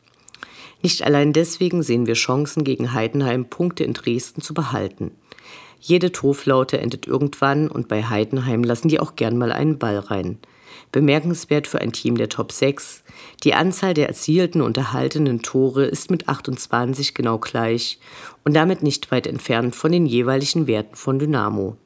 Nicht 0.83 1.01
allein 1.01 1.31
deswegen 1.31 1.81
sehen 1.81 2.07
wir 2.07 2.13
Chancen 2.13 2.65
gegen 2.65 2.91
Heidenheim 2.91 3.45
Punkte 3.45 3.85
in 3.85 3.93
Dresden 3.93 4.41
zu 4.41 4.53
behalten. 4.53 5.11
Jede 5.79 6.11
Torflaute 6.11 6.79
endet 6.79 7.07
irgendwann 7.07 7.69
und 7.69 7.87
bei 7.87 8.03
Heidenheim 8.03 8.65
lassen 8.65 8.89
die 8.89 8.99
auch 8.99 9.15
gern 9.15 9.37
mal 9.37 9.53
einen 9.53 9.79
Ball 9.79 9.99
rein. 9.99 10.39
Bemerkenswert 10.91 11.67
für 11.67 11.81
ein 11.81 11.91
Team 11.91 12.17
der 12.17 12.29
Top 12.29 12.51
6. 12.51 13.03
Die 13.43 13.53
Anzahl 13.53 13.93
der 13.93 14.07
erzielten 14.07 14.61
und 14.61 14.77
erhaltenen 14.77 15.41
Tore 15.41 15.85
ist 15.85 16.11
mit 16.11 16.27
28 16.27 17.13
genau 17.13 17.37
gleich 17.37 17.99
und 18.43 18.55
damit 18.55 18.83
nicht 18.83 19.11
weit 19.11 19.27
entfernt 19.27 19.75
von 19.75 19.91
den 19.91 20.05
jeweiligen 20.05 20.67
Werten 20.67 20.95
von 20.95 21.19
Dynamo. 21.19 21.77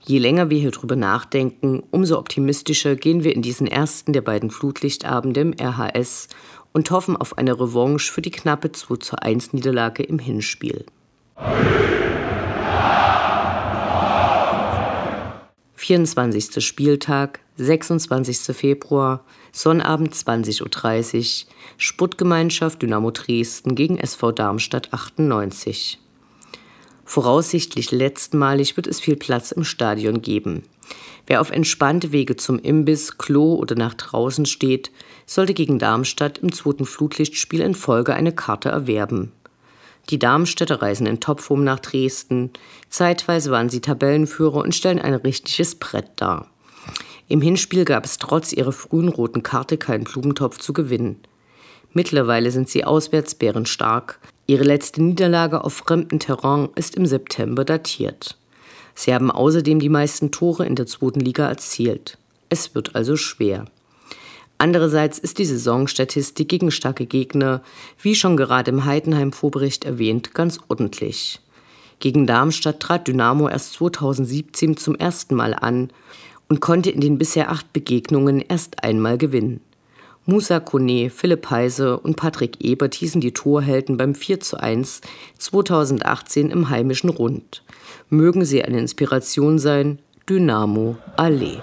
Je 0.00 0.18
länger 0.18 0.48
wir 0.48 0.58
hier 0.58 0.70
drüber 0.70 0.96
nachdenken, 0.96 1.82
umso 1.90 2.18
optimistischer 2.18 2.96
gehen 2.96 3.24
wir 3.24 3.34
in 3.34 3.42
diesen 3.42 3.66
ersten 3.66 4.12
der 4.12 4.22
beiden 4.22 4.50
Flutlichtabende 4.50 5.40
im 5.40 5.54
RHS 5.60 6.28
und 6.72 6.90
hoffen 6.90 7.16
auf 7.16 7.36
eine 7.36 7.58
Revanche 7.58 8.12
für 8.12 8.22
die 8.22 8.30
knappe 8.30 8.72
2 8.72 8.96
zu 8.96 9.16
1 9.20 9.52
Niederlage 9.52 10.02
im 10.02 10.18
Hinspiel. 10.18 10.86
24. 15.74 16.64
Spieltag, 16.64 17.40
26. 17.58 18.56
Februar, 18.56 19.24
Sonnabend 19.52 20.14
20.30 20.14 21.46
Uhr, 21.46 21.52
Sputtgemeinschaft 21.76 22.80
Dynamo 22.80 23.10
Dresden 23.10 23.74
gegen 23.74 23.98
SV 23.98 24.32
Darmstadt 24.32 24.92
98. 24.92 25.98
Voraussichtlich 27.04 27.90
letztmalig 27.90 28.76
wird 28.76 28.86
es 28.86 29.00
viel 29.00 29.16
Platz 29.16 29.50
im 29.50 29.64
Stadion 29.64 30.22
geben. 30.22 30.62
Wer 31.26 31.40
auf 31.40 31.50
entspannte 31.50 32.12
Wege 32.12 32.36
zum 32.36 32.58
Imbiss, 32.58 33.18
Klo 33.18 33.54
oder 33.54 33.74
nach 33.74 33.94
draußen 33.94 34.46
steht, 34.46 34.92
sollte 35.26 35.52
gegen 35.52 35.78
Darmstadt 35.78 36.38
im 36.38 36.52
zweiten 36.52 36.86
Flutlichtspiel 36.86 37.60
in 37.60 37.74
Folge 37.74 38.14
eine 38.14 38.32
Karte 38.32 38.68
erwerben. 38.68 39.32
Die 40.10 40.18
Darmstädter 40.18 40.80
reisen 40.80 41.06
in 41.06 41.20
Topform 41.20 41.64
nach 41.64 41.80
Dresden. 41.80 42.50
Zeitweise 42.88 43.50
waren 43.50 43.68
sie 43.68 43.80
Tabellenführer 43.80 44.58
und 44.62 44.74
stellen 44.74 45.00
ein 45.00 45.14
richtiges 45.14 45.74
Brett 45.74 46.12
dar. 46.16 46.48
Im 47.28 47.42
Hinspiel 47.42 47.84
gab 47.84 48.06
es 48.06 48.16
trotz 48.16 48.52
ihrer 48.54 48.72
frühen 48.72 49.08
roten 49.08 49.42
Karte 49.42 49.76
keinen 49.76 50.04
Blumentopf 50.04 50.58
zu 50.58 50.72
gewinnen. 50.72 51.20
Mittlerweile 51.92 52.50
sind 52.50 52.70
sie 52.70 52.84
auswärts 52.84 53.34
bärenstark. 53.34 54.18
Ihre 54.46 54.64
letzte 54.64 55.02
Niederlage 55.02 55.62
auf 55.62 55.74
fremdem 55.74 56.18
Terrain 56.18 56.70
ist 56.74 56.94
im 56.96 57.04
September 57.04 57.64
datiert. 57.66 58.38
Sie 58.94 59.14
haben 59.14 59.30
außerdem 59.30 59.78
die 59.78 59.90
meisten 59.90 60.30
Tore 60.30 60.66
in 60.66 60.74
der 60.74 60.86
zweiten 60.86 61.20
Liga 61.20 61.46
erzielt. 61.46 62.18
Es 62.48 62.74
wird 62.74 62.94
also 62.96 63.16
schwer. 63.16 63.66
Andererseits 64.56 65.18
ist 65.18 65.38
die 65.38 65.44
Saisonstatistik 65.44 66.48
gegen 66.48 66.70
starke 66.70 67.06
Gegner, 67.06 67.62
wie 68.02 68.14
schon 68.14 68.36
gerade 68.36 68.70
im 68.70 68.84
Heidenheim-Vorbericht 68.86 69.84
erwähnt, 69.84 70.34
ganz 70.34 70.58
ordentlich. 70.68 71.40
Gegen 72.00 72.26
Darmstadt 72.26 72.80
trat 72.80 73.06
Dynamo 73.06 73.48
erst 73.48 73.74
2017 73.74 74.76
zum 74.76 74.94
ersten 74.96 75.34
Mal 75.34 75.54
an 75.54 75.90
und 76.48 76.60
konnte 76.60 76.90
in 76.90 77.00
den 77.00 77.18
bisher 77.18 77.50
acht 77.50 77.72
Begegnungen 77.72 78.40
erst 78.40 78.82
einmal 78.82 79.18
gewinnen. 79.18 79.60
Musa 80.26 80.60
Kone, 80.60 81.08
Philipp 81.08 81.48
Heise 81.48 81.98
und 81.98 82.16
Patrick 82.16 82.62
Ebert 82.62 82.94
hießen 82.94 83.20
die 83.20 83.32
Torhelden 83.32 83.96
beim 83.96 84.14
4 84.14 84.40
zu 84.40 84.58
1 84.58 85.00
2018 85.38 86.50
im 86.50 86.68
heimischen 86.68 87.08
Rund. 87.08 87.62
Mögen 88.10 88.44
sie 88.44 88.62
eine 88.62 88.78
Inspiration 88.78 89.58
sein, 89.58 90.00
Dynamo 90.28 90.98
Allee. 91.16 91.62